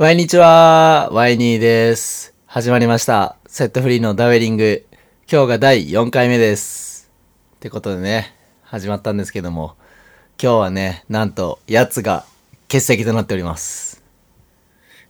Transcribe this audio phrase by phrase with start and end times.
[0.00, 2.32] ワイニチは、ワイニーです。
[2.46, 3.36] 始まりました。
[3.46, 4.86] セットフリーのダウェリング。
[5.30, 7.10] 今日が第4回目です。
[7.56, 9.76] ってことでね、始まったんですけども、
[10.42, 12.24] 今日はね、なんと、やつが
[12.62, 14.02] 欠席となっております。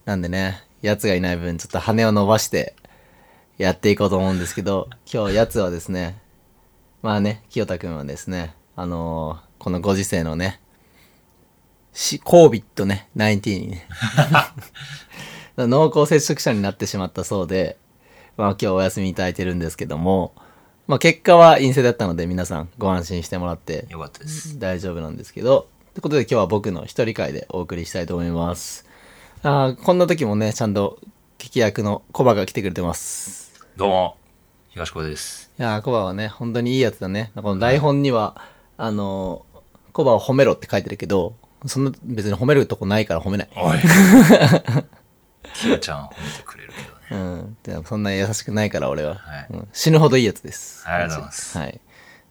[0.07, 2.75] なんでね、やつがいない分、ちょっと羽を伸ばして、
[3.59, 6.19] やっていこうと思うんですけど、今日やつはですね、
[7.01, 10.59] まあね、清田くんはですね、あのーこのご時世のね、
[12.01, 13.87] し、コービットね、19にね、
[15.57, 17.77] 濃厚接触者になってしまったそうで、
[18.39, 20.33] まあ今日お休みいただいてるんですけども、
[20.87, 24.59] まあ結果は陰性だったので皆さんご安心してもらってよかったです。
[24.59, 28.87] 大丈夫なんですけど、ということで今日は僕の一人会でお送りしたいと思います。
[29.43, 30.99] あーこんな時もね、ちゃんと
[31.39, 33.53] 聞き役のコバが来てくれてます。
[33.77, 34.17] どうも、
[34.71, 35.51] 東子です。
[35.59, 37.31] いやーコバはね、本当にいいやつだね。
[37.37, 38.41] この台本には、
[38.79, 39.51] あのー
[39.93, 41.35] コバを褒めろって書いてるけど、
[41.67, 43.49] そんな別に褒めるとこないから褒めない。
[43.57, 43.79] おい。
[45.55, 47.25] キヨちゃん褒めてくれるけどね。
[47.25, 47.57] うん。
[47.63, 50.89] でそんな優しくないから俺は、はいうん死ぬほどいいやつです。
[50.89, 51.81] ありがとうございますはい。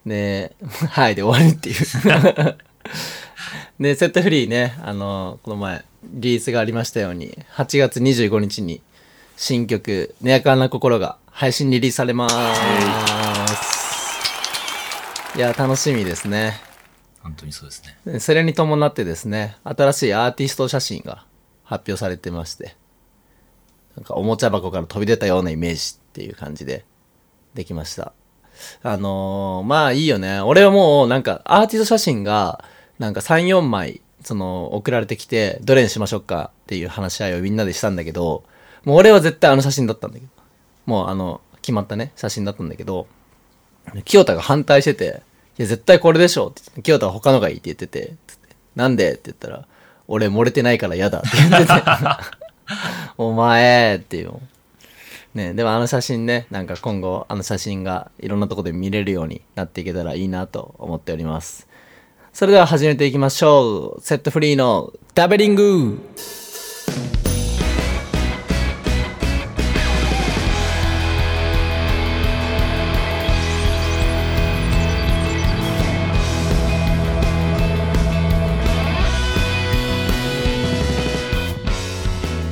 [0.06, 0.56] で、
[0.90, 1.76] はいで終わるっていう。
[3.80, 8.82] で、セットフリーね、あの、この前、リリースがありましたように、8月25日に
[9.38, 12.36] 新曲、ネアカンな心が配信リリースされます。
[15.38, 16.69] いや、楽しみですね。
[17.30, 18.20] 本当にそうですね。
[18.20, 21.26] それに伴ってですね、新しいアーティスト写真が
[21.64, 22.76] 発表されてまして、
[23.96, 26.86] なんかおもちゃ箱から飛び出たようなイメージっていう感じで
[27.54, 28.14] できました。
[28.84, 30.42] あのーまあいいよね。
[30.42, 32.64] 俺はもうなんかアーティスト写真が
[32.98, 38.44] なんか3、4枚その送られてきて、どれにしましょうかっていう話し合いをみんなでしたんだけど、
[38.84, 40.32] もう俺は絶対あの写真だったんだけど、
[40.86, 43.08] もうあの、決まったね、写真だったんだけど、
[44.06, 45.22] 清田が反対してて、
[45.62, 49.68] や、絶対これでしょって言って、清田は他のがいいって言ってて、つってなんでって言ったら、
[50.08, 51.74] 俺漏れてないから嫌だって言ってて、
[53.18, 54.34] お前っていう。
[55.36, 61.68] ね、でもあの写真ね、なんか今後あの写真がいろんなとこで見れるようになっていけたらいいなと思っております。
[62.34, 64.02] それでは始めていきましょう。
[64.02, 66.00] セットフリーのダベリング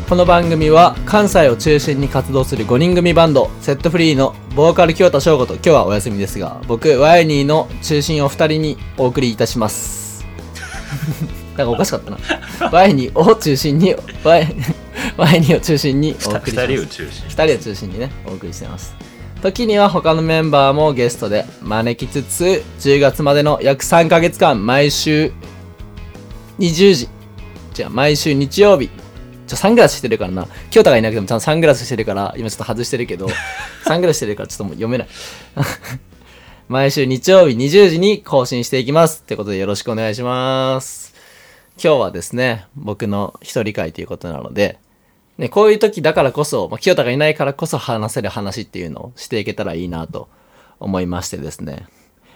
[0.07, 10.25] この番組は関西を中心に活動する5人組バンドセットフリーのボーカル清田翔吾と今日はお休みですが僕ワイニーの中心を2人にお送りいたします。
[11.57, 12.18] なんかおかしかったな。
[12.72, 14.56] ワイニーを中心にワイ
[15.18, 16.68] ワイニーを中心にお送りします。
[16.68, 17.25] 二人を中心。
[17.28, 18.95] 2人を中心にねお送りしてます。
[19.41, 25.34] 時には他のメンバーもゲストで招きつつ10月までの約3ヶ月間毎週
[26.59, 27.09] 20時
[27.78, 28.89] 違う毎週日曜日
[29.47, 30.47] ちょサングラスしてるからな。
[30.69, 33.28] 清田がいなくてもちゃんとサングラスしてるから今ちょっと外してるけど
[33.85, 35.08] サングラスしてるからちょっともう読めない。
[36.68, 39.22] 毎週日曜日20時に更新していきます。
[39.24, 41.13] ってことでよろしくお願いします。
[41.81, 44.80] 今日はですね僕の一人会ということなので
[45.38, 50.30] ね、こういう時だからこそ、まあ、清田がいないからこそ話せる話っていうのをしていけたらいいなと
[50.80, 51.86] 思いましてですね。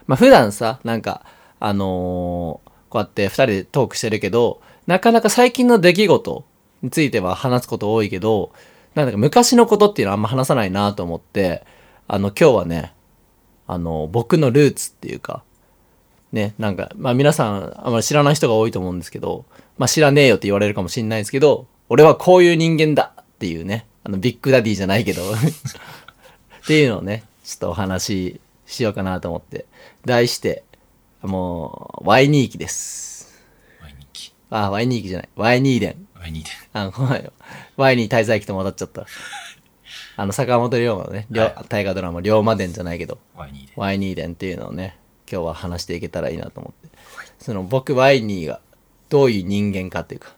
[0.05, 1.25] まあ普段さ、なんか、
[1.59, 6.45] あのーこうやって二人でトークしてるけど、なかなか最近の出来事
[6.81, 8.51] については話すこと多いけど、
[8.95, 11.63] なんだか昔のことっていうのはあんま話さないなと思って、
[12.07, 12.93] あの、今日はね、
[13.67, 15.43] あの、僕のルーツっていうか、
[16.31, 19.45] ね、なんか、まあ皆さんあんまり知らない人が多いと思うんですけど、
[19.77, 25.35] まあ知らねえよって言われるかもしんないですけど、俺はこういう人間だっていうね、あの、ビッグダディじゃないけど っ
[26.67, 29.65] ていうのをね、ちょっとお話ししようかなと思って。
[30.05, 30.63] 題して、
[31.21, 33.41] もう、Y2 期です。
[33.83, 34.33] Y2 期。
[34.49, 35.29] あ、Y2 期じゃない。
[35.35, 36.07] Y2 伝。
[36.29, 36.49] で。
[36.73, 37.33] あの、いよ。
[37.77, 37.95] ワイ。
[37.95, 39.05] Y2 滞在期と戻っちゃった。
[40.17, 43.67] あの、坂本龍馬のね、はい、大河ドラマ、龍馬伝じゃないけど、Y2 伝。
[43.75, 44.97] Y2 伝っていうのをね、
[45.31, 46.97] 今日は話していけたらいいなと思って。
[47.39, 48.59] その、僕 Y2 が
[49.09, 50.35] どういう人間かっていうか、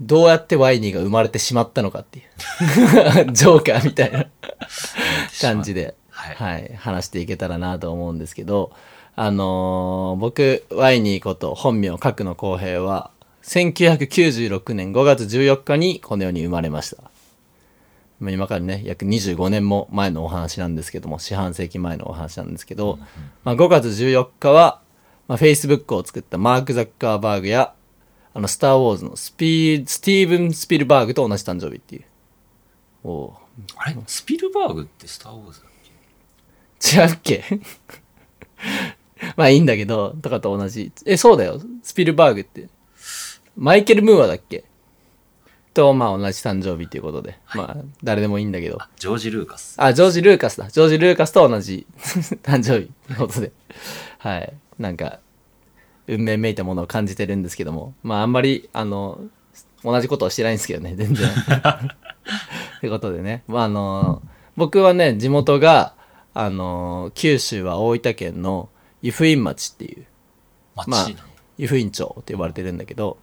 [0.00, 4.26] どうやってワイニーが生まれてしまったのかっていう ジョーカーみたいな
[5.40, 8.72] 感じで、はい、はい、話していけたらなと思うんですけど、
[9.14, 13.10] あのー、僕、ワイニーこと本名、角野公平は、
[13.46, 17.04] 1996年5月14日にこの世に生まれました。
[18.18, 22.98] まあ今からね、約25年も前のお話なんですけども、四半世紀前のお話なんですけど、
[23.44, 24.80] まあ5月14日は、
[25.28, 27.72] まあ、Facebook を作ったマーク・ザッカーバーグや、
[28.34, 32.04] あの、スター・ウォーズのスピー、スティーブン・スピルバーグと同じ誕生日っていう。
[33.04, 33.32] おう
[33.76, 33.96] あれ？
[34.08, 35.60] スピルバーグってスター・ウォーズ
[36.96, 37.36] だっけ？
[37.36, 37.60] 違うっけ？
[39.36, 40.90] まあいいんだけど、とかと同じ。
[41.04, 41.60] え、そうだよ。
[41.84, 42.68] スピルバーグって。
[43.56, 44.64] マイケル・ムーアだっけ？
[45.74, 48.78] と、まあ同じ誕生日ということで、まあ誰でもいいんだけど。
[48.80, 49.74] あ、ジョージ・ルーカス。
[49.78, 50.68] あ、ジョージ・ルーカスだ。
[50.68, 51.86] ジョージ・ルーカスと同じ
[52.42, 53.52] 誕生日ということで。
[54.18, 54.52] はい。
[54.78, 55.20] なんか、
[56.06, 57.94] 運命めいたものを感じてるんですけども。
[58.02, 59.20] まああんまり、あの、
[59.84, 61.28] 同じことはしてないんですけどね、全然。
[62.80, 63.42] ということでね。
[63.46, 64.22] まああの、
[64.56, 65.94] 僕はね、地元が、
[66.32, 68.68] あの、九州は大分県の
[69.02, 70.06] 湯布院町っていう、
[70.74, 71.06] 街まあ
[71.58, 73.18] 湯布院町って呼ばれてるんだけど、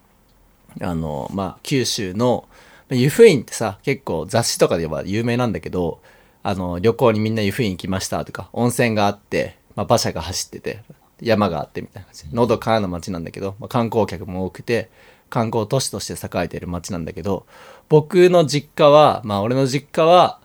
[0.82, 2.48] あの、まあ、九州の、
[2.90, 6.00] 湯布院ってさ、結構雑誌とかでは有名なんだけど、
[6.44, 10.84] あの、旅行にみんな湯布院行きましたとか、温泉があって、まあ、馬車が走ってて、
[11.22, 12.36] 山があってみたいな感じ。
[12.36, 14.90] のどかな町なんだけど、まあ、観光客も多くて、
[15.30, 17.46] 観光都市として栄えてる町なんだけど、
[17.90, 20.40] 僕の実家は、まあ、俺の実家は、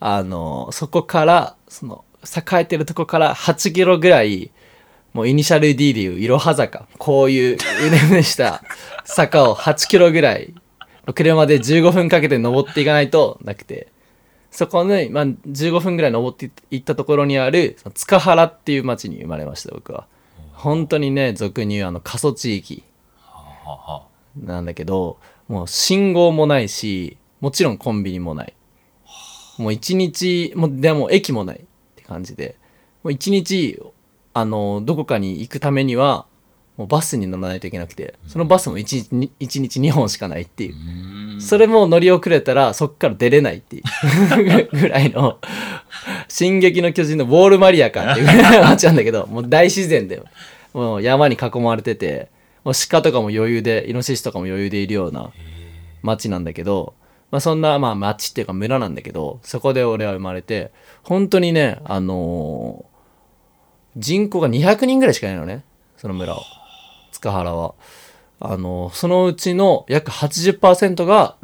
[0.00, 4.50] あの、そこから、その、栄えてるとこから8キロぐらい、
[5.16, 6.86] もうイニシャル D でいういろは坂。
[6.98, 8.62] こういううねうねした
[9.06, 10.52] 坂を8キロぐらい、
[11.14, 13.88] 車で15分かけて登っていかないとなくて、
[14.50, 20.06] そこに、まあ、15分ぐらい登っていったところにある、塚原っていう町に生まれました、僕は。
[20.52, 22.84] 本当にね、俗に言うあの過疎地域
[24.38, 25.16] なんだけど、
[25.48, 28.52] もう信号もないし、もちろんコンビニもない。
[29.56, 31.62] もう一日、もでも駅もないっ
[31.94, 32.56] て感じで、
[33.02, 33.80] もう一日、
[34.38, 36.26] あの、どこかに行くためには、
[36.76, 40.72] もうバスに乗らないといけなくて、そのバスも一日に、一日2本しかないってい
[41.38, 41.40] う。
[41.40, 44.68] それも乗り遅れたら、そっから出れないっていう。
[44.76, 45.38] ぐらいの、
[46.28, 50.22] 進撃の巨人のウォールマリアかっていうぐらいの街なんだけど、 もう大自然で、
[50.74, 52.28] もう山に囲まれてて、
[52.62, 55.30] もう鹿とかも余裕で、イノシシとかも余裕でいるような
[56.02, 56.92] 街なんだけど、
[57.30, 60.72] まあそんな、まあ町っていうか村なんだけど、そこで俺は生まれて、
[61.04, 62.95] 本当にね、あのー
[63.96, 65.64] 人口が200人ぐらいしかいないのね、
[65.96, 66.42] その村は。
[67.12, 67.74] 塚原は。
[68.38, 71.36] あのーそのうちの約80%が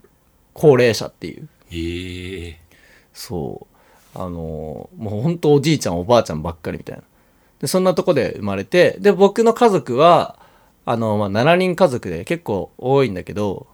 [0.52, 1.49] 高齢者っていう。
[1.70, 2.60] ええ
[3.14, 3.66] そ
[4.14, 4.19] う。
[4.19, 7.02] あのーもう本当おじいちゃんおばあちゃんばっかりみたいな。
[7.60, 10.38] で、そんなとこで生まれて、で、僕の家族は、
[10.84, 13.66] あのまあ、7人家族で結構多いんだけど、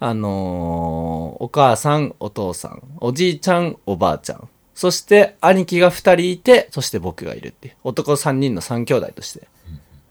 [0.00, 4.48] あのーお母さん、お父さん、おじいちゃん、おばあちゃん。
[4.74, 7.74] そして兄貴が2人いて、そして僕がいるっていう。
[7.84, 9.46] 男3人の3兄弟として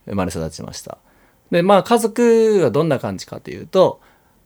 [0.06, 0.98] 生まれ育ちました。
[1.50, 4.00] で、まあ家族はどんな感じかというと、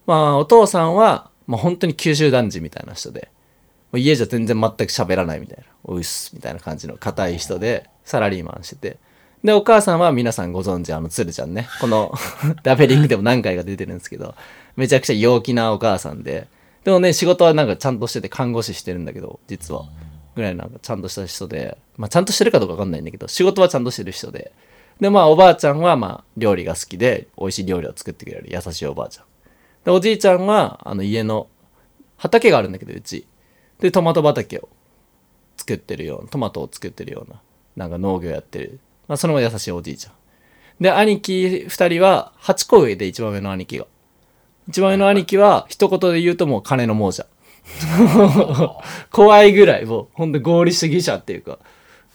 [0.06, 3.30] まあお父さんは、まあ本当に九州男児みたいな人で、
[3.94, 8.98] 家じゃ全然全く喋らないみたいな、おうっすみたいな感じの硬い人で、サラリーマンしてて。
[9.44, 11.68] で、お母さんは皆さんご存知、あの、つるちゃんね。
[11.80, 12.12] この
[12.64, 14.34] ダベリングでも何回か出てるんですけど、
[14.76, 16.48] めちゃくちゃ陽気なお母さんで、
[16.84, 19.84] でもね、仕事はなんかちゃんとしてて看護師してるんだけど、実は。
[20.38, 24.52] ぐらいなんかちゃんとした人で、まあちゃんとしてるかどうかわかんないんだけど、仕事はちゃんとしてる人で。
[25.00, 29.24] で、まあおばあちゃんはまあ料理が好きで、美味しい料理を作ってくれる優しいおばあちゃん。
[29.84, 31.48] で、おじいちゃんは、あの家の
[32.16, 33.26] 畑があるんだけど、うち。
[33.80, 34.68] で、トマト畑を
[35.56, 37.40] 作ってるような、トマトを作ってるような、
[37.76, 38.80] なんか農業やってる。
[39.08, 40.12] まあ、それも優しいおじいちゃん。
[40.80, 43.86] で、兄貴二人は、8個上で一番上の兄貴が。
[44.68, 47.26] 一番上の兄貴は、一言で言うともう金の亡者。
[49.10, 51.58] 怖いぐらい、もう、ほんと合理主義者っていうか、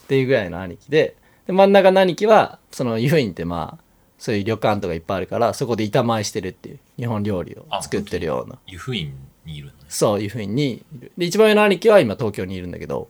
[0.03, 1.15] っていうぐらいの兄貴で、
[1.47, 3.83] で、真ん中の兄貴は、その、湯布院ってまあ、
[4.17, 8.57] そういう旅館とかいっぱいあるから、そこで板前してるっていう、日本料理を作ってるような。
[8.67, 9.13] 湯布院
[9.45, 9.77] にいるのね。
[9.89, 11.11] そういうふうにいる。
[11.17, 13.10] で、一番上の兄貴は今東京にいるんだけど、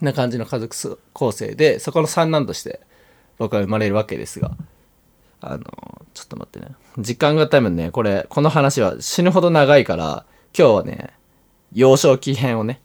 [0.00, 2.80] な感じの家族構成で、そこの三男として
[3.38, 4.52] 僕は生まれるわけですが、
[5.40, 5.64] あの、
[6.14, 6.74] ちょっと待ってね。
[6.98, 10.24] 時間が多分ね、これ、この話は死ぬほど長いから、
[10.56, 11.10] 今日はね、
[11.72, 12.80] 幼少期編をね、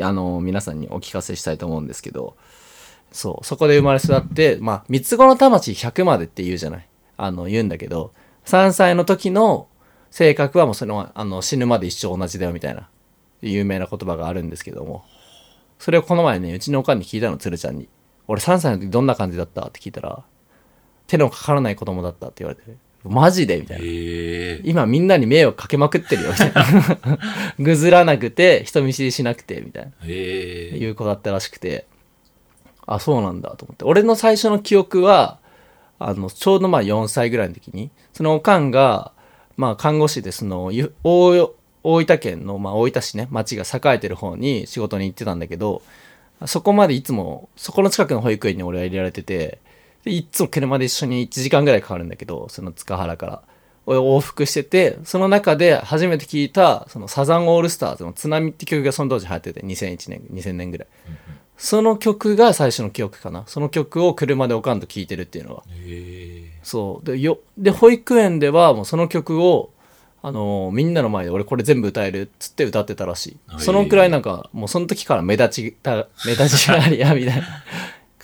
[0.00, 2.36] あの、皆さんにお聞かせしたいと思うんですけど、
[3.12, 6.88] そう、そこで生まれ育って、まあ、三つ子の魂100までって言うじゃない。
[7.16, 8.12] あの、言うんだけど、
[8.46, 9.68] 3歳の時の
[10.10, 12.88] 性格はもうその、あの、死ぬまで一生同じだよみたいな、
[13.40, 15.04] 有名な言葉があるんですけども、
[15.78, 17.88] それをこの前ね、うちのおかんに聞いたの、つるちゃんに。
[18.26, 19.66] 俺3歳の時どんな感じだった？
[19.66, 20.24] って聞いたら、
[21.06, 23.58] 手のかからない子供だったって言われて、マジで？
[23.60, 23.84] みたいな。
[23.86, 23.88] え
[24.58, 26.64] え今みんなに迷惑かけまくってるよ、みたいな。
[27.58, 29.90] ぐずらなくて、人見知りしなくて、みたいな。
[30.06, 31.86] ええいう子だったらしくて、
[32.86, 33.84] あ、そうなんだと思って。
[33.84, 35.38] 俺の最初の記憶は、
[35.98, 39.12] あの、ちょうどまあ4歳ぐらいの時に、そのおかんが、
[39.56, 40.70] まあ看護師でその、
[41.04, 45.82] 大分県の、まあ大分市ね、町が栄えてる方に仕事に行ってたんだけど、
[46.46, 49.58] そこまでいつも、そこの近くの保育園に俺は入れられてて、
[50.04, 53.42] でいつも車で一緒に1時間ぐらいかかるんだけど、その塚原から。
[53.86, 60.88] 俺往復してて、その中で初めて聞いた、そのサザンオールスターズの津波って曲がその当時流行ってて、2001年、2000年ぐらい。
[61.58, 63.44] その曲が最初の記憶かな。
[63.46, 65.64] その曲を車でおかんと聴いてるっていうのは。
[65.86, 67.06] えそう。
[67.06, 69.70] で、よ、で、保育園ではもうその曲を、
[70.26, 77.46] あのみんなの前で俺これ全部歌えるっつって歌ってたらしいそのくらいなんかもうその時から目立ちた目立ちがありやみたいな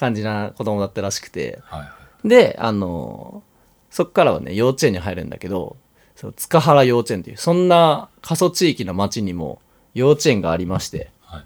[0.01, 1.87] 感じな子供だったらしくてはいは
[2.25, 2.29] い。
[2.29, 3.43] であの
[3.91, 5.77] そっからはね幼稚園に入るんだけど
[6.17, 9.61] その塚原幼稚園っていうそんな過疎地域の町にも
[9.95, 11.45] 幼稚園がありましてはい。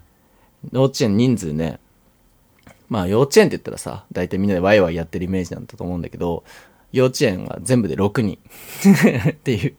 [0.71, 1.79] 幼稚園人数ね
[2.87, 6.43] まあ幼稚園って言ったらさ大体みんなでワイワイやってるイメージなんだと思うんだけど
[6.91, 8.37] 幼稚園は全部で6人
[9.31, 9.75] っていう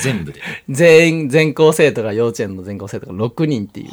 [0.00, 0.40] 全部で？
[0.68, 3.90] 全員全校生徒が幼稚園の全校生徒が6人っていう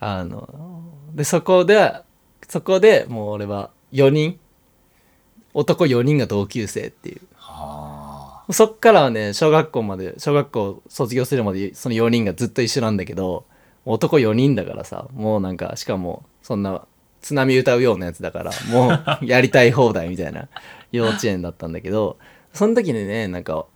[0.00, 0.77] あの
[1.14, 2.02] でそこで
[2.48, 4.38] そこでもう俺は4人。
[5.54, 7.20] 男4人が同級生っていう。
[7.34, 13.44] はそっからはね小学校まで小学校卒業するまでその4人がずっと一緒なんだけど
[13.84, 16.86] 男4人だからさもうなんかしかもそんな
[17.20, 18.90] 津波歌うようなやつだからも
[19.22, 20.48] うやりたい放題みたいな
[20.92, 22.16] 幼稚園だったんだけど
[22.52, 23.66] その時にねなんか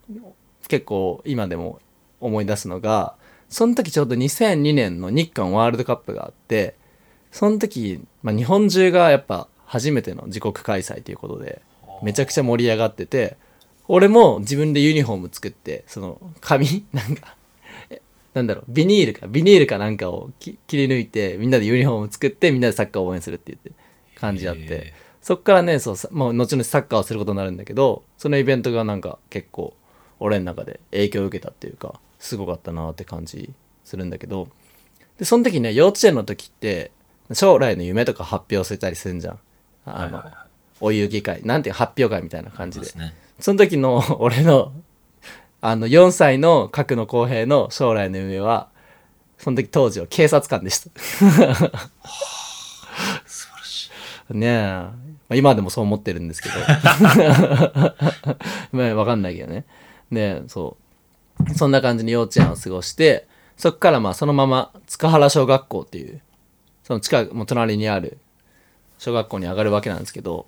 [0.69, 1.81] 結構今でも
[2.21, 3.15] 思い出すのが
[3.49, 6.77] その時ちょうど2002年の日韓ワールドカップがあって
[7.33, 11.63] その時、まあ、日本中がやっぱ初めての自国開催ということで
[12.03, 13.37] めちゃくちゃ盛り上がってて
[13.89, 17.37] 俺も自分でユニフォーム作ってその紙 なんか
[17.91, 18.03] え
[18.35, 23.73] なんだろうビニールかビニールかなんかをき切り抜いてみんなでユニフォーム作ってみんなでサッカーを応援するって言って
[24.21, 24.63] 感じあって。
[24.63, 29.73] へそっからねそうさ、まあ、後々サッカーをすることになるんだけどそのイベントがなんか結構
[30.19, 33.53] 俺の中で影響を受けたっていうかすごかったなって感じ
[33.85, 34.49] するんだけど。
[35.19, 36.91] でその時ね幼稚園の時って
[37.33, 39.39] 将来の夢とか発表せたりするんじゃん。
[39.85, 40.35] あの、はいはいはい。
[40.81, 42.87] お遊戯会なんていう発表会みたいな感じで。
[42.99, 43.15] ね。
[43.39, 44.73] その時の俺の
[45.61, 48.69] あの4歳の角野公平の将来の夢は
[49.39, 50.91] その時当時は警察官でした。
[51.01, 51.55] 素晴ら
[53.65, 53.91] し
[54.31, 54.37] い。
[54.37, 54.95] ねえ、ま
[55.31, 56.55] あ、今でもそう思ってるんですけど。
[58.73, 59.65] まあわかんないけどね。
[60.11, 60.83] でそう。
[61.55, 63.27] そんな感じに幼稚園を過ごして
[63.57, 66.21] そっからまあそのまま塚原小学校っていう
[66.85, 68.19] その近くもう隣にある
[68.99, 70.47] 小学校に上がるわけなんですけど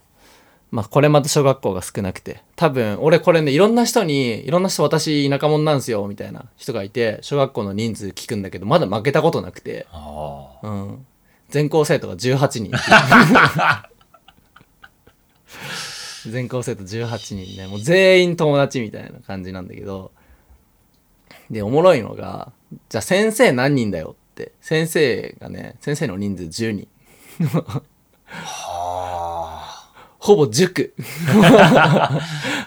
[0.70, 9.86] まあこれまた小学校が少なくて多分俺これねいろんな人にいろんな人私田舎者なんですよみたいな人がいて小学校の人数聞くんだけどまだ負けたことなくて。
[10.62, 11.06] うん、
[11.48, 12.72] 全校生徒が18人
[16.28, 20.10] 全校生徒18人ねもう全員友達みたいな感じなんだけど
[21.50, 22.50] でおもろいのが
[22.88, 26.88] じゃあ先生何人だよって先生がね先生の人数10人
[27.46, 27.82] は
[30.18, 30.94] ほぼ塾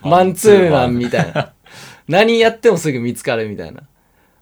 [0.04, 1.54] マンツーマンみたいな
[2.08, 3.84] 何やってもすぐ見つかるみたいな、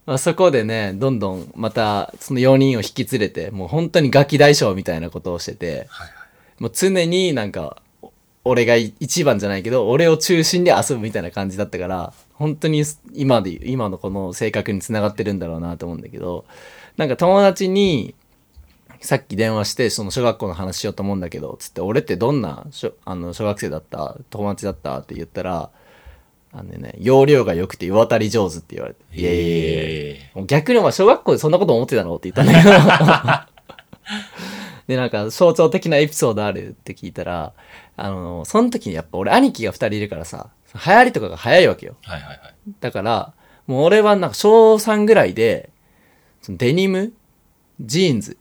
[0.06, 5.94] まあ、そこでねどんどんまたその4人を引き連れてもう本当にガキ大将みたいなことをしててあ。
[6.04, 6.62] はいはい。
[6.62, 8.14] もう常になんかお
[8.44, 16.46] 俺が一番じゃないけど俺を中心で遊ぶみたいな感じだったから本当に今で今のこの性格につながってるんだろうなと思うんだけど
[16.98, 18.16] なんか友達に
[19.02, 24.18] さっき電話してその小学校の話しようと思うんだけどつって俺ってどんな小あの小学生だった？
[24.30, 24.98] 友達だった？
[25.00, 25.70] って言ったら
[26.54, 32.16] あのね要領が良くて世渡り上手って言われていやいやいや逆にお前小学校でそんなこと思ってたの？
[32.16, 33.56] って言ったんだけど。
[34.88, 37.54] で、なんか象徴的なエピソードあるって聞いたら、
[37.98, 41.96] あの、その時にやっぱ俺兄貴が二人いるからさ、流行りとかが早いわけよ。
[42.04, 42.40] はいはいはい。
[42.80, 43.34] だから、
[43.66, 45.72] もう俺はなんか小3ぐらいで、
[46.46, 47.12] そのデニム？
[47.82, 48.38] ジーンズ？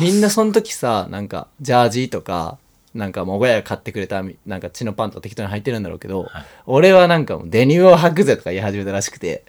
[0.00, 2.58] みんなその時さ、なんか、ジャージとか、
[2.92, 9.44] なんかもう親が買ってくれた、なんか血のパンとか適当に履いてるんだろうけど、はい俺はなんかもうデニムを履くぜとか言い始めたらしくて、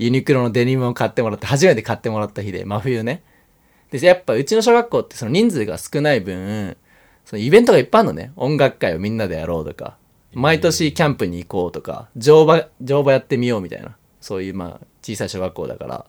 [0.00, 3.22] ユニクロのデニムを買ってもらって、初めて買ってもらった日で、真冬ね。
[3.92, 6.76] で、やっぱうちの小学校ってその人数が少ない分、
[7.24, 8.32] そのイベントがいっぱいあるのね。
[8.34, 9.96] 音楽会をみんなでやろうとか、
[10.32, 13.96] 毎年キャンプに行こうとか、乗馬、乗馬やってみようみたいな。
[14.20, 16.06] そういうまあ小さい小学校だから。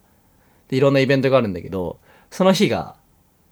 [0.69, 1.99] で、いろんなイベントがあるんだけど、
[2.31, 2.95] その日が、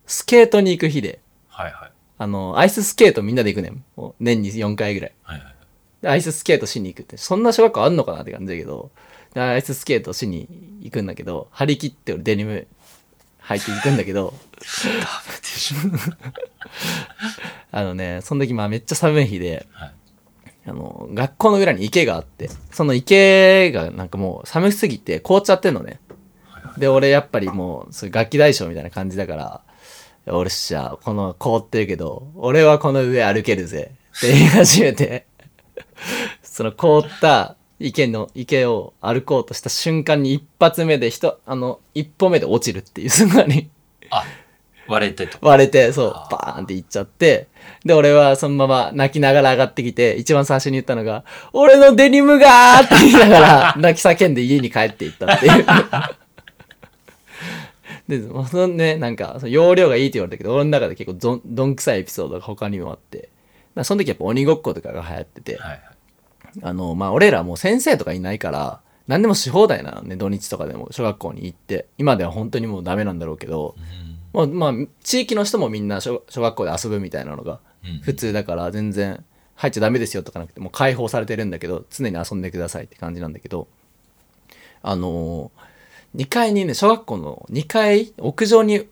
[0.05, 1.91] スケートに行く日で、はいはい。
[2.17, 3.83] あの、アイススケートみんなで行くねん。
[4.19, 5.13] 年に4回ぐらい。
[5.23, 5.55] はいはい。
[6.01, 8.91] でアイススケートしに行くって、そんな小学校あんのかなって感じだけど、
[9.33, 10.47] でアイススケートしに
[10.81, 12.67] 行くんだけど、張り切って俺デニム
[13.41, 14.33] 履いて行くんだけど、
[17.71, 19.93] あのね、その時まあめっちゃ寒い日で、はい。
[20.67, 25.99] あの、学校の裏に池があって、その池がなんかもう寒すぎて凍っちゃってんのね。
[26.77, 29.61] で、俺やっぱりもう、そういう楽器大将みたいな感じだから、
[30.27, 33.91] 俺っしゃ、この凍ってるけど、俺はこの上歩けるぜ。
[34.17, 35.25] って言い始めて、
[36.41, 43.69] その凍った池の、池を歩こうとした瞬間に一発目で人、あの、一歩目で落ちるっていう、すごい。
[44.09, 44.23] あ、
[44.87, 45.37] 割れてと。
[45.41, 47.47] 割れて、そう、バーンっていっちゃって、
[47.83, 55.65] で、俺はそのまま泣きながら上がってきて、一番最初に言ったのが、俺のデニムがーって言いながら、泣き叫んで家に帰っていったっていう。
[58.07, 63.29] で、そのね、なんか、その容量がいいって言われたけど、俺の中で結構どんどんくさいエピソードが他にもあって、
[63.83, 65.81] その時やっぱ鬼ごっことかが流行ってて、はいはい。
[66.61, 71.87] あの、まあ、俺らもう先生とかいないから、何でもし放題なのね、土日とかでも小学校に行って。
[71.97, 73.75] 今では本当にもうダメなんだろうけど、
[74.33, 77.99] まあ、まあ、地域の人もみんな小小学校で遊ぶみたいなのがうん。
[77.99, 79.23] 普通だから全然
[79.55, 83.67] 入っちゃダメですよとかなくてもう解放されてるんだけど常に遊んでくださいって感じなんだけど。
[84.87, 85.61] あのー、
[86.15, 88.87] 2階にね小学校の2階屋上に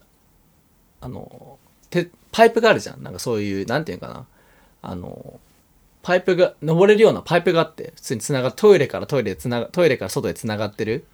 [1.02, 4.26] あのーてパイプがあるじゃんなんかそういうなんていうのかな
[4.82, 5.54] あのー
[6.02, 11.06] パイプが登れるようなパイプがあって普通につながトイレからトイレでつながトイレから外でつながってる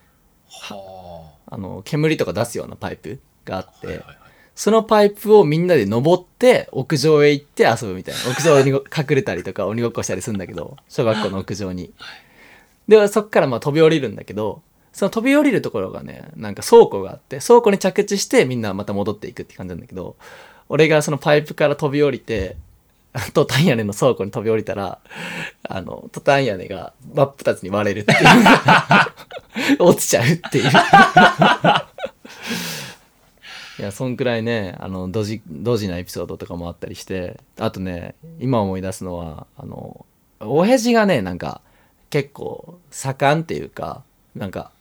[0.49, 3.87] はあの煙とか出すようなパイプがあって、あ。
[3.87, 4.17] はいはいはい。
[4.55, 8.29] そのパイプをみんなで登って、屋上へ行って遊ぶみたいな。
[8.29, 11.93] 屋上に隠れたりとか、鬼ごっこしたりするんだけど、小学校の屋上に。
[12.89, 14.61] で、そっからまあ飛び降りるんだけど、
[14.93, 20.15] その飛び降りるところがね、なんか倉庫があって、倉庫に着地してみんなまた戻っていくって感じなんだけど、
[20.67, 22.57] 俺がそのパイプから飛び降りて、
[23.33, 24.99] トタン屋根の倉庫に飛び降りたら、
[25.67, 28.19] あの、トタン屋根が真っ二つに割れるっていう。
[29.83, 30.69] 落ちちゃうっていう。
[33.79, 40.05] いや、そんくらいね、あの、ドジ、ドジなエピソードとかもあったりして、あとね、今思い出すのは、あの、
[40.41, 41.61] 親父がね、なんか、
[42.09, 44.03] 結構、盛んっていうか、
[44.35, 44.71] なんか、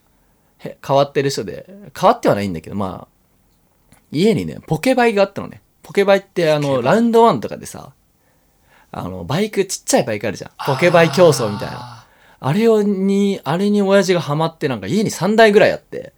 [0.59, 1.67] 変わってる人で、
[1.99, 5.63] 変わってはないんだけど、まあ、家にね、ポケバイがあったのね。
[5.83, 7.93] ポケバイって、あの、ラウンドワンとかでさ、
[8.91, 10.51] あの、バイク、ちっちゃいバイクあるじゃん。
[10.67, 11.77] ポケバイ競争みたいな。
[11.77, 12.07] あ
[12.41, 16.13] あれをに、あれに親父がハマって、なんか家に3台ぐらいあって、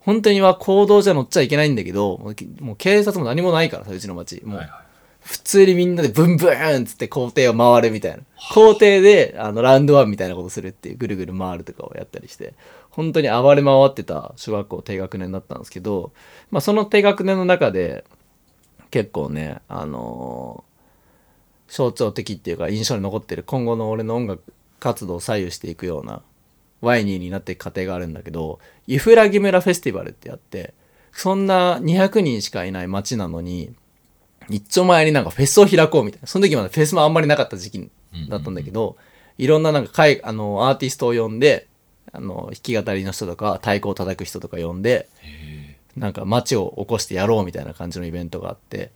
[0.00, 2.18] 本当には行動じゃ乗っちゃいけないんだけど、
[2.60, 4.36] もう警察も何もないからさ、うちの町。
[4.36, 4.46] ー。
[4.46, 4.88] もうはい、はい。
[5.20, 8.18] 普通にみんなでブンブーンっつって校庭を回るみたいな。
[8.54, 12.54] 校庭で、あの、ラウンドワンみたいなことするっていう、ぐるぐる回るとかをやったりして、
[12.98, 16.10] 本当に暴れ回ってた小学校低学年だったんですけど、
[16.50, 18.04] まあその低学年の中で、
[18.90, 20.68] 結構ね、あのー
[21.68, 24.42] 象徴的っていうか印象に残ってる今後の俺の音楽
[24.80, 26.22] 活動を左右していくような
[26.80, 30.74] ワイニーになっていく過程があるんだけど、ユフラギ村フェスティバルってやって、
[31.12, 33.74] そんな200人しかいない街なのに、
[34.48, 36.26] 一丁前になんかフェスを開こうみたいな。
[36.26, 37.90] その時まだフェスもあんまりなかった時期
[38.28, 38.96] だったんだけど、
[39.36, 41.68] いろんななんか会、あの、アーティストを呼んで、
[42.12, 45.08] あの、弾き語りの人とか、太鼓を叩く人とか呼んで、
[45.96, 48.90] なんか街を起こしてやろうみたいな感じのイベントがあって、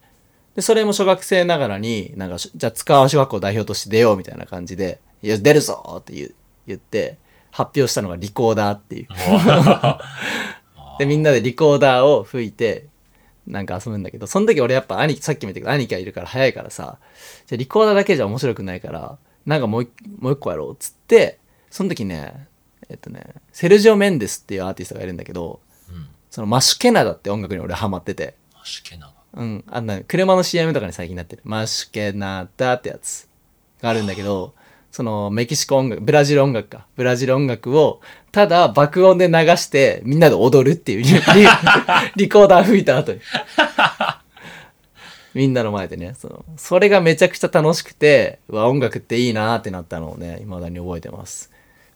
[0.55, 6.35] で、それも小学生ながらに、なんかし、じゃあ塚川小学校代表として出ようみたいな感じで、いや、出るぞって
[6.67, 7.19] 言って、
[7.51, 9.09] 発表したのがリコーダーっていう。
[10.99, 12.87] で、みんなでリコーダーを吹いて、
[13.47, 16.99] なんか遊ぶんだけど、その時俺やっぱ兄貴、さっきも言ったけど兄貴がいるから早いからさ、
[17.47, 21.39] じゃあリコーダーだけじゃ面白くないから、なんかもう一もう一個やろうっつって、
[21.71, 22.47] その時ね、
[22.93, 26.07] えっとね、セルジオ・メンデスっていうアーティストがいるんだけど、うん。
[26.31, 29.13] そのマシュケナダって音楽に俺ハマってて、マシケナが。
[29.35, 31.43] うん、あんな、車の CM とかに最近なってる。
[31.45, 33.29] マシュケナダってやつ
[33.81, 34.55] があるんだけど、
[34.91, 36.87] そのメキシコ音楽、ブラジル音楽か。
[36.97, 41.05] ブラジル音楽を、ただ爆音で流してみんなで踊るっていう
[42.17, 43.21] リコーダー吹いた後に。
[45.33, 51.51] みんなの前でね、その、それがめちゃくちゃ楽しくて、うわ、音楽っていいなーってなったのをね、未だに覚えてます。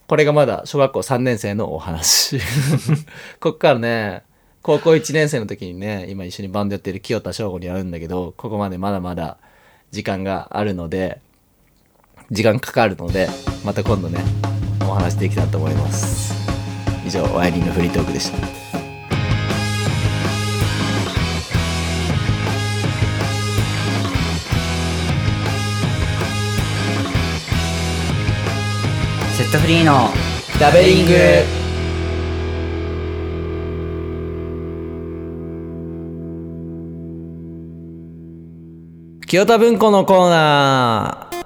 [0.07, 2.39] これがまだ小学校3年生のお話。
[3.41, 4.23] こっからね、
[4.63, 9.39] 高校1年生の時にね、今一緒にバンドやってる清田翔吾に会うんだけど、ここまでまだまだ
[9.91, 11.21] 時間があるので、
[12.31, 13.29] 時間かかるので、
[13.65, 14.21] また今度ね、
[14.83, 16.35] お話できたらと思います。
[17.05, 18.66] 以上、ワイリンのフリートークでした。
[29.37, 30.09] セットフリーの
[30.59, 31.13] ダベリング。
[39.27, 41.37] 清田文庫のコーナー。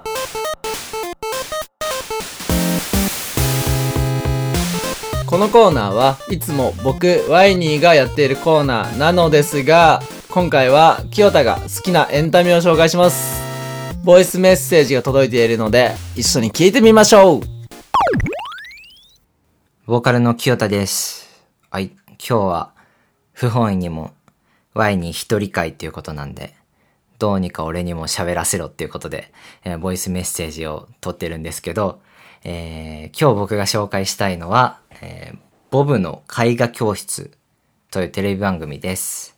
[5.27, 13.43] このコーナーはいつも僕ワイニーがやっているコーナーなのですが今回は清田が好きなエンタメを紹介します。
[14.05, 17.60] ボイスメッセージが届いているので一緒に聞いてみましょう。
[19.91, 21.45] ボーカルの清田です。
[21.69, 21.87] はい。
[22.11, 22.73] 今日は
[23.33, 24.13] 不本意にも
[24.73, 26.55] Y に一人会っていうことなんで、
[27.19, 29.33] どうにか俺にも喋らせろっていうことで、
[29.65, 32.01] えーボイスメッセージを取ってるんですけど、
[32.45, 35.39] えー今日僕が紹介したいのは、えー
[35.73, 37.33] ボブの絵画教室
[37.91, 39.37] というテレビ番組です。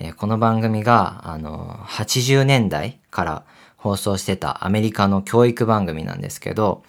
[0.00, 3.44] えこの番組が、あの、80年代から
[3.76, 6.82] 放送してたアメリカの教育番組なんですけど、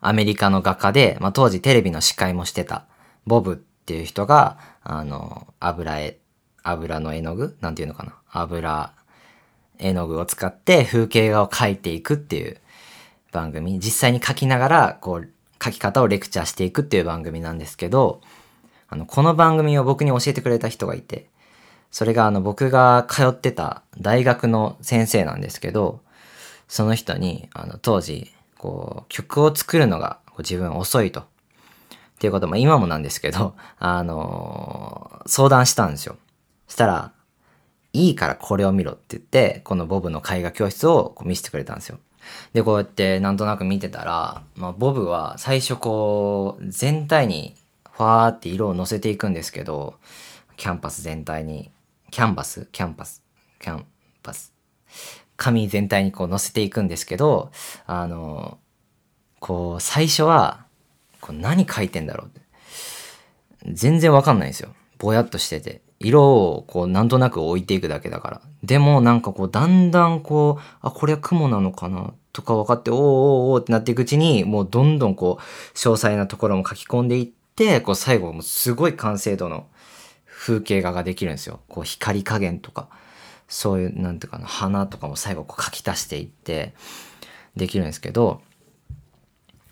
[0.00, 2.86] アメリカの画家で、まあ、当時テレビの司会もしてた、
[3.26, 6.18] ボブっていう人が、あの、油絵、
[6.62, 7.56] 油の絵の具？
[7.60, 8.14] なんていうのかな？
[8.30, 8.92] 油
[9.78, 12.58] 絵の具を使って風景画を描いていくっていう
[13.32, 13.78] 番組。
[13.80, 18.20] 実際に描きながら、こう、描き方をレクチャーしていくっていう番組なんですけど、
[18.88, 21.28] あの、この番組を僕に教えてくれた人がいて、
[21.90, 26.00] それがあの、僕が通ってた大学の先生なんですけど、
[26.68, 31.20] その人に、あの、当時、こう、曲を作るのが自分遅いと。
[31.20, 31.24] っ
[32.20, 36.16] ていうことも今もなんですけど、 あの相談したんですよ。
[36.66, 37.12] したら、
[37.92, 41.98] いいからこれを見ろって言って、このボブの絵画教室をこう見せてくれたんですよ。
[42.52, 47.54] で、こうやってなんとなく見てたら、まあ、ボブは最初こう、全体に
[47.92, 49.94] ファーって色を乗せていくんですけど、
[50.56, 51.70] キャンパス全体に、
[52.10, 53.22] キャンバスキャンパス
[53.60, 53.86] キャン
[54.22, 54.52] パス。
[55.38, 57.50] 紙全体にこう乗せていくんですけど、
[57.86, 58.58] あの、
[59.38, 60.66] こう、最初は、
[61.20, 62.40] こう何書いてんだろうって。
[63.72, 64.74] 全然わかんないんですよ。
[64.98, 65.80] ぼやっとしてて。
[66.00, 68.40] 色をこうなんとなく置いていくだけだから。
[68.62, 72.14] でもなんかこうだんだんこう、あ、これは雲なのかな？
[72.32, 73.04] とか分かって、おーおー
[73.54, 75.42] おーってなっていくうちに、もうどんどんこう、
[75.76, 79.66] 詳細なところも書き込んでいって、こう最後もすごい完成度の
[80.26, 81.60] 風景画ができるんですよ。
[81.68, 82.88] こう光加減とか、
[83.48, 86.74] そういう、なんていうかな、花とかも最後こう書き足していって、
[87.56, 88.42] できるんですけど、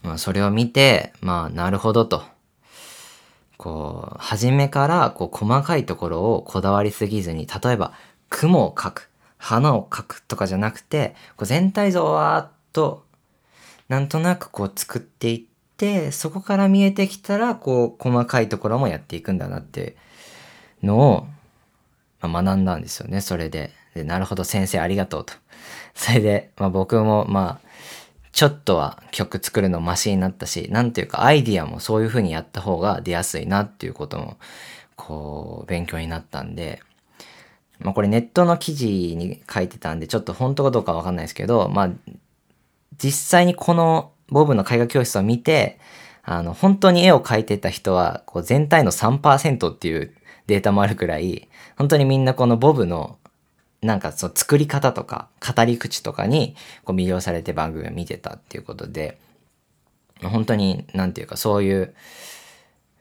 [0.03, 2.23] まあそれを見て、まあなるほどと。
[3.57, 7.93] こう、初めからこう細かいところをこだわりすぎずに、例えば
[8.31, 13.05] 雲を描く、花を描くとかじゃなくて、こう全体像をわーっと、
[13.89, 19.97] なんとなくこう作っていって、そこから見えてきたら、こう細かいところもやっていくんだなって
[20.83, 21.27] のを、
[22.29, 23.73] まあ、学んだんですよね、それで。
[23.95, 25.35] で、なるほど、先生ありがとうと。
[25.95, 27.67] それで、まあ僕も、まあ、
[28.33, 34.37] ちょっとは曲作るのマシになったし、なんていうかアイディアもそういう風にやった方が出やすいなっていうことも、
[34.95, 36.83] こう、勉強になったんで、
[37.79, 41.91] まあこれネットの記事に書いてたんで、ちょっと本当かどうかわかんないですけど、まあ、
[42.99, 45.79] 実際にこのボブの絵画教室を見て、
[46.23, 50.13] あの、本当に絵を描いてた人は、こう全体の3%っていう
[50.47, 53.19] データもあるくらい、本当にみんなこのボブの
[53.83, 59.19] なんかその作り方とか語り口とかにこう魅了されて番組を見てたっていうことで、
[60.23, 61.95] 本当になんていうかそういう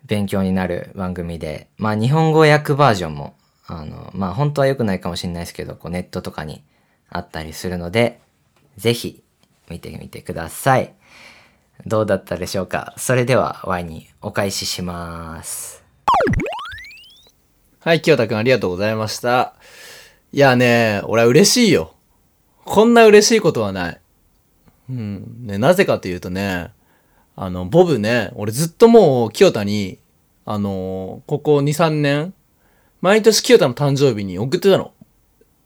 [0.06, 3.36] 勉強になる番組で、まあ日本語訳バージョンも、
[3.68, 6.62] あの、まあ本当は良くないかもしれないですけど、こうネットとかに
[7.10, 8.20] あったりするので、
[8.78, 9.24] ぜひ
[9.70, 10.94] 見てみてください。
[11.88, 12.94] どうだったでしょうか？
[12.98, 15.84] それでは Y にお返しします。
[17.86, 19.54] はい、清田くんありがとうございました。
[20.32, 21.94] いやね、俺は嬉しいよ。
[22.64, 24.02] こんな嬉しいことはない。
[24.90, 25.46] うん。
[25.46, 26.72] ね、なぜかというとね、
[27.36, 30.00] あの、ボブね、俺ずっともう清田に、
[30.46, 32.34] あのここ2、3年、
[33.02, 34.92] 毎年清田の誕生日に送ってたの。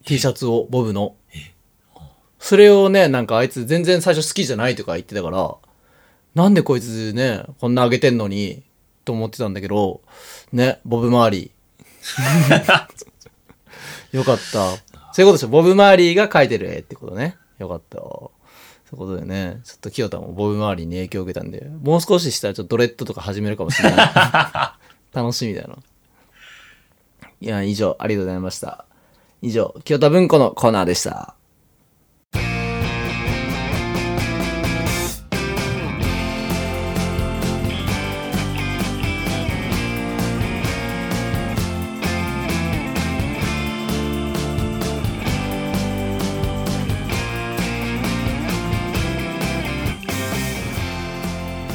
[0.03, 1.15] T シャツを、ボブの。
[2.37, 5.55] それをね、なんかあいつ全然最初好きじゃないとか言ってたから、
[6.35, 8.63] なんでこいつね、こんなあげてんのに、
[9.05, 10.01] と思ってたんだけど、
[10.51, 11.51] ね、ボブ周り。
[14.11, 14.43] よかった。
[14.51, 14.65] そう
[15.21, 15.49] いうことでしょ。
[15.49, 17.37] ボブ・マーリーが描いてる絵ってことね。
[17.57, 17.97] よかった。
[17.97, 18.31] そ
[18.91, 24.09] ういうことでね、ちょっと清田もボブ・マーリーに影響を受けたんで、もう少ししたらちょっとドレッドとか始めるかもしれない。
[25.15, 25.75] 楽しみだな。
[27.41, 28.85] いや、以上、ありがとうございました。
[29.41, 31.35] 以上、清田文庫のコーナーでした。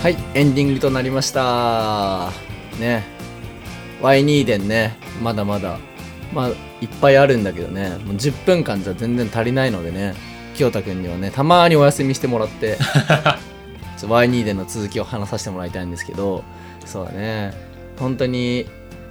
[0.04, 2.30] はい、エンディングとなりました。
[2.78, 3.04] ね。
[4.02, 5.78] ワイニーデンね、まだまだ、
[6.30, 6.54] まあ、いっ
[7.00, 10.14] ぱいあるんだけどね、もう10分間じゃ全然足りないのでね、
[10.56, 12.76] 清田くんにはね、たまにお休みしてもらって、
[14.06, 16.44] ワイニーデンの続きを話させてもらいたいんですけど、
[16.84, 17.54] そうだね、
[17.98, 18.66] 本当に、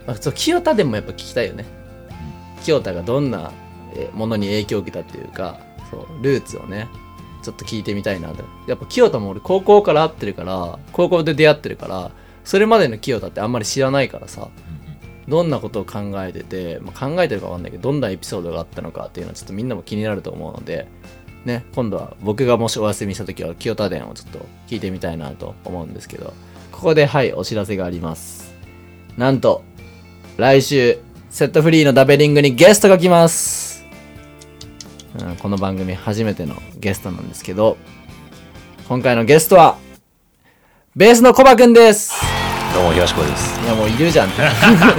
[0.06, 1.66] まあ、そう清田でもやっぱ聞きたいよね。
[2.62, 3.52] 清田がどんな
[3.96, 5.58] えものに影響を受けたっていうか、
[5.90, 6.88] そう、ルーツをね、
[7.44, 8.44] ちょっと聞いてみたいなと。
[8.68, 12.12] やっぱ清田も俺高校から会ってるから、高校で出会ってるから、
[12.44, 14.50] それまでの清田ってあんまり知らないからさ、
[15.28, 20.88] どんなことを考えてて、まあ、考えてるかわかんないけど、どんなエピソードがあったのかっていうのはちょっとみんなも気になると思うので、
[21.46, 26.34] ね、今度は僕がもしお休みした時は清田伝をちょっと聞いてみたいなと思うんですけど、
[26.72, 28.54] ここではい、お知らせがあります。
[29.18, 29.64] なんと、
[30.38, 33.63] 来週セットフリーのダベリングにゲストが来ます、
[35.20, 37.78] うん、この番組初めてのゲストなんですけど
[38.88, 39.78] 今回のゲストは
[40.96, 42.14] ベースのコバくんです。
[42.74, 43.60] どうも、東子です。
[43.64, 44.42] いやもういるじゃんって。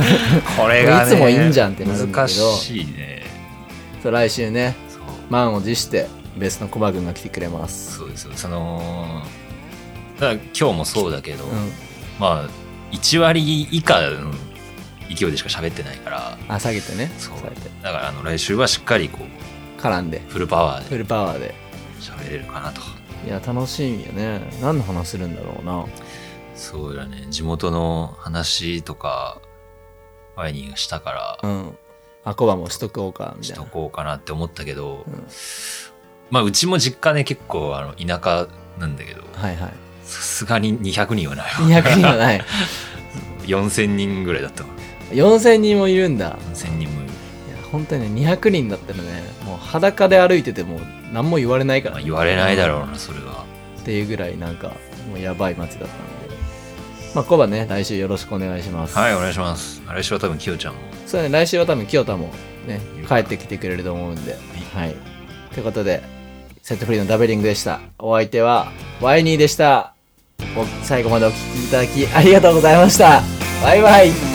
[0.58, 2.56] これが、ね、いつもいいんじゃんってなるんだ難けど。
[2.56, 3.22] しいね。
[4.02, 4.74] そう来週ね
[5.30, 7.98] 満を持してベースのコバくんが来てくれます。
[7.98, 8.32] そうですよ。
[8.34, 9.22] その、
[10.18, 11.72] だから今日もそうだけど、うん。
[12.18, 12.50] まあ、
[12.92, 14.32] 1割以下の
[15.08, 17.12] 勢いでしか喋ってないから、あ下げてね。
[17.18, 17.34] そう。
[17.82, 19.53] だからあの来週はしっかりこう
[19.84, 20.20] 絡んで。
[20.28, 20.88] フルパワーで。
[20.88, 21.54] フルパワーで。
[22.00, 22.80] 喋れるかなと。
[23.26, 24.50] いや楽しみやね。
[24.62, 25.84] 何の話するんだろうな。
[26.54, 27.26] そうだね。
[27.30, 29.40] 地元の話とか
[30.36, 31.78] ワイニーがしたからうん。
[32.24, 33.70] あコバもしとこうかみしたといな。
[33.70, 35.26] こうかなって思ったけど、うん。
[36.30, 39.72] まあうちも実家ね結構あの田舎なんだけどはいはい。
[40.02, 41.82] さすがに200人はないわ。
[41.82, 42.42] 200人はない。
[43.44, 44.70] 4000人ぐらいだったわ
[45.10, 46.36] 4000人もいるんだ。
[46.54, 47.03] 4000人も
[47.74, 50.78] 本当にね200人だったらねもう裸で歩いてても
[51.12, 51.96] 何も言われないから。
[51.96, 53.44] まあ、ね、言われないだろうなそれは。
[53.80, 54.68] っていうぐらいなんか
[55.10, 56.36] もうやばい街だったんで。
[57.14, 58.96] まあコバね来週よろしくお願いします。
[58.96, 59.82] はいお願いします。
[59.86, 60.80] 来週は多分きよちゃんも。
[61.06, 62.30] そうだね来週は多分清田も
[62.66, 64.36] ね帰ってきてくれると思うんで。
[64.72, 64.94] はい。
[65.52, 66.02] ということで
[66.62, 67.80] セットフリーのダベリングでした。
[67.98, 68.68] お相手は
[69.00, 69.94] ワイニーでした。
[70.56, 73.20] お最後までお聴きいただきありがとうございました。
[73.62, 74.33] バイバイ